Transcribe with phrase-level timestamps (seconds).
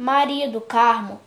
[0.00, 1.20] Maria do Carmo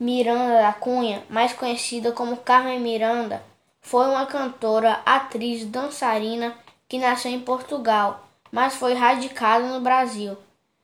[0.00, 3.40] Miranda da Cunha, mais conhecida como Carmen Miranda,
[3.80, 6.52] foi uma cantora, atriz, dançarina
[6.88, 10.36] que nasceu em Portugal, mas foi radicada no Brasil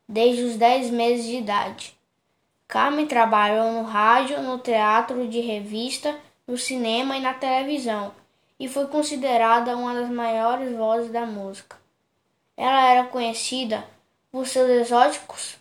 [0.08, 1.98] desde os 10 meses de idade.
[2.68, 6.16] Carmen trabalhou no rádio, no teatro de revista,
[6.46, 8.14] no cinema e na televisão,
[8.56, 11.76] e foi considerada uma das maiores vozes da música.
[12.56, 13.84] Ela era conhecida
[14.30, 15.56] por seus exóticos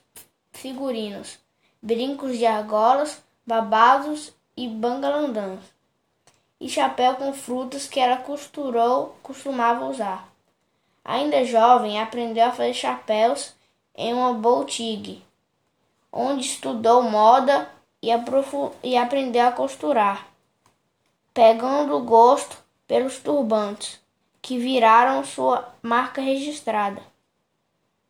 [0.52, 1.42] figurinos,
[1.82, 5.60] brincos de argolas, babados e bangalandãs,
[6.60, 10.30] e chapéu com frutas que ela costurou, costumava usar.
[11.04, 13.56] Ainda jovem, aprendeu a fazer chapéus
[13.96, 15.24] em uma boutique,
[16.12, 17.68] onde estudou moda
[18.02, 18.10] e,
[18.84, 20.28] e aprendeu a costurar,
[21.34, 22.58] pegando gosto
[22.88, 24.00] pelos turbantes,
[24.42, 27.02] que viraram sua marca registrada.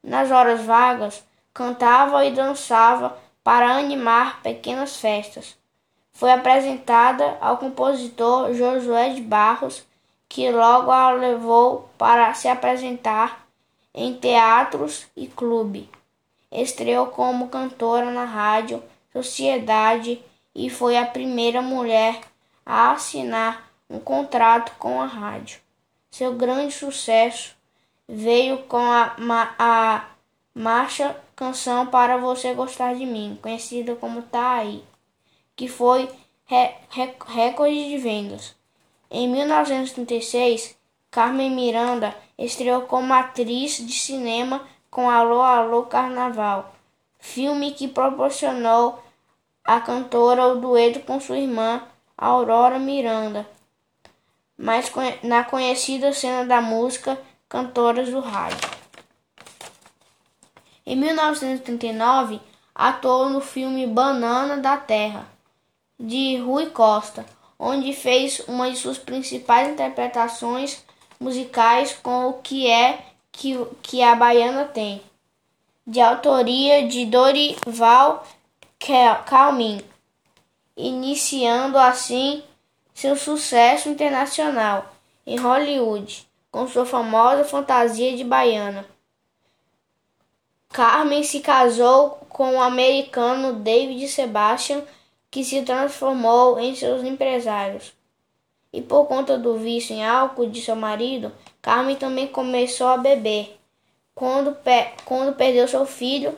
[0.03, 5.58] Nas horas vagas, cantava e dançava para animar pequenas festas.
[6.14, 9.84] Foi apresentada ao compositor Josué de Barros,
[10.28, 13.45] que logo a levou para se apresentar
[13.94, 15.89] em teatros e clube.
[16.52, 20.23] Estreou como cantora na rádio Sociedade
[20.56, 22.22] e foi a primeira mulher
[22.66, 25.59] a assinar um contrato com a rádio.
[26.09, 27.56] Seu grande sucesso
[28.08, 29.16] veio com a,
[29.59, 30.06] a
[30.56, 34.84] marcha Canção para Você Gostar de Mim, conhecida como Tá Aí,
[35.56, 36.08] que foi
[36.45, 38.56] re, re, recorde de vendas.
[39.09, 40.78] Em 1936,
[41.09, 46.75] Carmen Miranda estreou como atriz de cinema com Alô Alô Carnaval,
[47.17, 49.03] filme que proporcionou
[49.64, 51.81] à cantora o dueto com sua irmã
[52.16, 53.50] Aurora Miranda,
[54.56, 54.92] mais
[55.23, 57.19] na conhecida cena da música
[57.50, 58.81] Cantoras do Rádio.
[60.86, 62.40] Em 1939,
[62.74, 65.28] atuou no filme Banana da Terra,
[66.00, 67.26] de Rui Costa,
[67.60, 70.84] onde fez uma de suas principais interpretações
[71.20, 75.02] musicais com o que é que, que a baiana tem,
[75.86, 78.25] de autoria de Dorival
[79.28, 79.81] Calmin,
[80.75, 82.44] iniciando assim
[82.94, 84.94] seu sucesso internacional
[85.25, 88.86] em Hollywood com sua famosa fantasia de baiana.
[90.72, 94.84] Carmen se casou com o americano David Sebastian,
[95.30, 97.94] que se transformou em seus empresários.
[98.72, 103.58] E por conta do vício em álcool de seu marido, Carmen também começou a beber.
[104.16, 106.38] Quando, pe quando perdeu seu filho,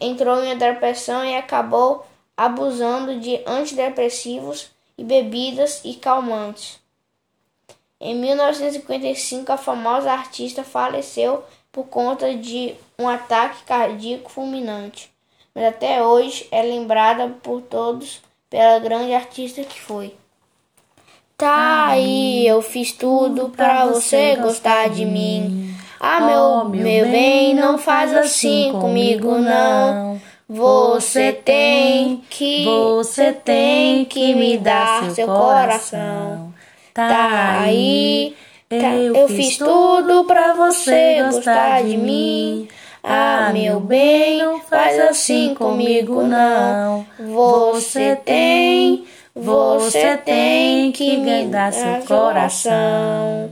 [0.00, 6.80] entrou em depressão e acabou abusando de antidepressivos e bebidas e calmantes.
[8.00, 15.10] Em 1955, a famosa artista faleceu por conta de um ataque cardíaco fulminante,
[15.54, 20.14] mas até hoje é lembrada por todos pela grande artista que foi.
[21.36, 25.74] Tá aí, eu fiz tudo pra você gostar de mim.
[25.98, 30.20] Ah, meu, meu bem, não faz assim comigo não.
[30.48, 36.52] Você tem que, você tem que me dar seu coração.
[36.92, 38.36] Tá aí.
[38.80, 42.68] Tá, eu fiz tudo pra você gostar de mim.
[43.02, 47.04] Ah, meu bem, não faz assim comigo não.
[47.18, 53.50] Você tem, você tem que me dar seu coração.